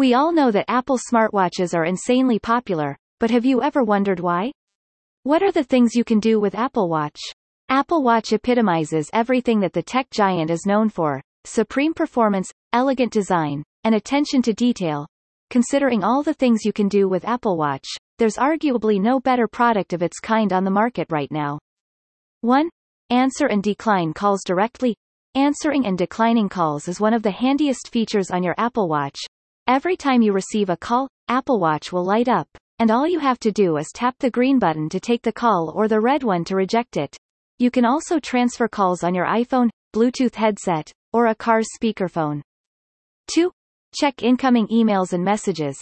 We 0.00 0.14
all 0.14 0.32
know 0.32 0.50
that 0.50 0.64
Apple 0.66 0.96
smartwatches 0.96 1.74
are 1.74 1.84
insanely 1.84 2.38
popular, 2.38 2.96
but 3.18 3.30
have 3.30 3.44
you 3.44 3.60
ever 3.62 3.84
wondered 3.84 4.18
why? 4.18 4.50
What 5.24 5.42
are 5.42 5.52
the 5.52 5.62
things 5.62 5.94
you 5.94 6.04
can 6.04 6.20
do 6.20 6.40
with 6.40 6.54
Apple 6.54 6.88
Watch? 6.88 7.20
Apple 7.68 8.02
Watch 8.02 8.32
epitomizes 8.32 9.10
everything 9.12 9.60
that 9.60 9.74
the 9.74 9.82
tech 9.82 10.08
giant 10.10 10.50
is 10.50 10.64
known 10.64 10.88
for, 10.88 11.20
supreme 11.44 11.92
performance, 11.92 12.50
elegant 12.72 13.12
design, 13.12 13.62
and 13.84 13.94
attention 13.94 14.40
to 14.40 14.54
detail. 14.54 15.06
Considering 15.50 16.02
all 16.02 16.22
the 16.22 16.32
things 16.32 16.64
you 16.64 16.72
can 16.72 16.88
do 16.88 17.06
with 17.06 17.26
Apple 17.26 17.58
Watch, 17.58 17.86
there's 18.16 18.38
arguably 18.38 18.98
no 18.98 19.20
better 19.20 19.46
product 19.46 19.92
of 19.92 20.00
its 20.00 20.18
kind 20.18 20.50
on 20.50 20.64
the 20.64 20.70
market 20.70 21.08
right 21.10 21.30
now. 21.30 21.58
1. 22.40 22.70
Answer 23.10 23.48
and 23.48 23.62
decline 23.62 24.14
calls 24.14 24.40
directly. 24.46 24.96
Answering 25.34 25.84
and 25.84 25.98
declining 25.98 26.48
calls 26.48 26.88
is 26.88 27.02
one 27.02 27.12
of 27.12 27.22
the 27.22 27.30
handiest 27.30 27.92
features 27.92 28.30
on 28.30 28.42
your 28.42 28.54
Apple 28.56 28.88
Watch. 28.88 29.20
Every 29.70 29.96
time 29.96 30.20
you 30.20 30.32
receive 30.32 30.68
a 30.68 30.76
call, 30.76 31.06
Apple 31.28 31.60
Watch 31.60 31.92
will 31.92 32.04
light 32.04 32.26
up, 32.26 32.48
and 32.80 32.90
all 32.90 33.06
you 33.06 33.20
have 33.20 33.38
to 33.38 33.52
do 33.52 33.76
is 33.76 33.92
tap 33.94 34.16
the 34.18 34.28
green 34.28 34.58
button 34.58 34.88
to 34.88 34.98
take 34.98 35.22
the 35.22 35.30
call 35.30 35.72
or 35.76 35.86
the 35.86 36.00
red 36.00 36.24
one 36.24 36.42
to 36.46 36.56
reject 36.56 36.96
it. 36.96 37.16
You 37.60 37.70
can 37.70 37.84
also 37.84 38.18
transfer 38.18 38.66
calls 38.66 39.04
on 39.04 39.14
your 39.14 39.26
iPhone, 39.26 39.70
Bluetooth 39.94 40.34
headset, 40.34 40.90
or 41.12 41.28
a 41.28 41.36
car's 41.36 41.68
speakerphone. 41.80 42.40
2. 43.32 43.52
Check 43.94 44.24
incoming 44.24 44.66
emails 44.72 45.12
and 45.12 45.24
messages. 45.24 45.80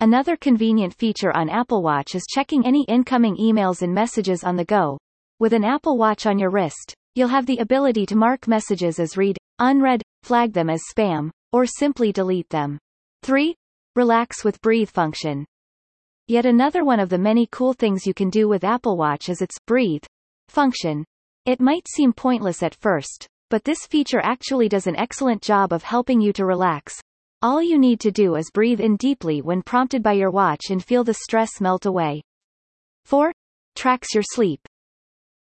Another 0.00 0.36
convenient 0.36 0.92
feature 0.92 1.30
on 1.30 1.48
Apple 1.48 1.84
Watch 1.84 2.16
is 2.16 2.26
checking 2.28 2.66
any 2.66 2.82
incoming 2.88 3.36
emails 3.36 3.82
and 3.82 3.94
messages 3.94 4.42
on 4.42 4.56
the 4.56 4.64
go. 4.64 4.98
With 5.38 5.52
an 5.52 5.62
Apple 5.62 5.96
Watch 5.96 6.26
on 6.26 6.40
your 6.40 6.50
wrist, 6.50 6.92
you'll 7.14 7.28
have 7.28 7.46
the 7.46 7.58
ability 7.58 8.04
to 8.06 8.16
mark 8.16 8.48
messages 8.48 8.98
as 8.98 9.16
read, 9.16 9.38
unread, 9.60 10.02
flag 10.24 10.52
them 10.52 10.68
as 10.68 10.82
spam, 10.92 11.30
or 11.52 11.66
simply 11.66 12.10
delete 12.10 12.48
them. 12.48 12.80
3. 13.22 13.54
Relax 13.94 14.44
with 14.44 14.60
Breathe 14.60 14.90
function. 14.90 15.46
Yet 16.28 16.44
another 16.44 16.84
one 16.84 17.00
of 17.00 17.08
the 17.08 17.18
many 17.18 17.48
cool 17.50 17.72
things 17.72 18.06
you 18.06 18.14
can 18.14 18.30
do 18.30 18.48
with 18.48 18.64
Apple 18.64 18.96
Watch 18.96 19.28
is 19.28 19.40
its 19.40 19.58
Breathe 19.66 20.04
function. 20.48 21.04
It 21.44 21.60
might 21.60 21.86
seem 21.88 22.12
pointless 22.12 22.62
at 22.62 22.74
first, 22.74 23.26
but 23.48 23.64
this 23.64 23.86
feature 23.86 24.20
actually 24.22 24.68
does 24.68 24.86
an 24.86 24.96
excellent 24.96 25.42
job 25.42 25.72
of 25.72 25.82
helping 25.82 26.20
you 26.20 26.32
to 26.32 26.44
relax. 26.44 26.94
All 27.42 27.62
you 27.62 27.78
need 27.78 28.00
to 28.00 28.10
do 28.10 28.34
is 28.34 28.50
breathe 28.50 28.80
in 28.80 28.96
deeply 28.96 29.42
when 29.42 29.62
prompted 29.62 30.02
by 30.02 30.14
your 30.14 30.30
watch 30.30 30.70
and 30.70 30.82
feel 30.82 31.04
the 31.04 31.14
stress 31.14 31.60
melt 31.60 31.86
away. 31.86 32.22
4. 33.04 33.32
Tracks 33.76 34.14
your 34.14 34.24
sleep. 34.24 34.60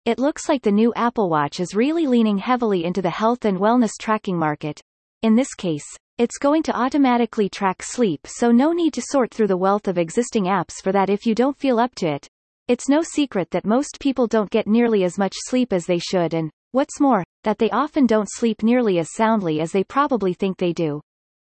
It 0.04 0.20
looks 0.20 0.50
like 0.50 0.64
the 0.64 0.72
new 0.72 0.94
Apple 0.96 1.30
Watch 1.30 1.62
is 1.62 1.76
really 1.76 2.08
leaning 2.08 2.40
heavily 2.40 2.84
into 2.84 3.02
the 3.02 3.10
health 3.10 3.46
and 3.46 3.58
wellness 3.58 3.92
tracking 3.98 4.38
market. 4.38 4.82
In 5.24 5.36
this 5.36 5.56
case, 5.56 5.86
it's 6.18 6.38
going 6.38 6.64
to 6.64 6.78
automatically 6.78 7.48
track 7.48 7.82
sleep 7.82 8.28
so 8.28 8.52
no 8.52 8.74
need 8.74 8.94
to 8.96 9.02
sort 9.02 9.34
through 9.34 9.48
the 9.48 9.56
wealth 9.56 9.88
of 9.88 9.98
existing 9.98 10.44
apps 10.48 10.84
for 10.84 10.92
that 10.92 11.10
if 11.10 11.26
you 11.26 11.34
don't 11.34 11.58
feel 11.58 11.80
up 11.80 11.96
to 11.96 12.08
it. 12.08 12.28
It's 12.68 12.90
no 12.90 13.02
secret 13.02 13.50
that 13.52 13.66
most 13.66 14.02
people 14.02 14.28
don't 14.28 14.50
get 14.50 14.68
nearly 14.68 15.06
as 15.06 15.18
much 15.18 15.32
sleep 15.48 15.72
as 15.72 15.86
they 15.86 15.98
should 15.98 16.34
and, 16.34 16.52
what's 16.72 17.00
more, 17.00 17.24
that 17.46 17.58
they 17.58 17.70
often 17.70 18.06
don't 18.06 18.28
sleep 18.30 18.64
nearly 18.64 19.00
as 19.00 19.16
soundly 19.16 19.62
as 19.62 19.72
they 19.72 19.86
probably 19.86 20.34
think 20.34 20.58
they 20.58 20.74
do. 20.74 21.00